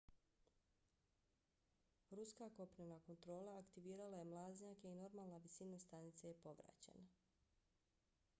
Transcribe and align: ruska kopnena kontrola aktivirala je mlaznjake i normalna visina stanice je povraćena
ruska 2.11 2.49
kopnena 2.59 2.97
kontrola 3.09 3.57
aktivirala 3.59 4.17
je 4.17 4.25
mlaznjake 4.33 4.89
i 4.91 4.95
normalna 5.03 5.37
visina 5.45 5.79
stanice 5.87 6.27
je 6.27 6.41
povraćena 6.49 7.07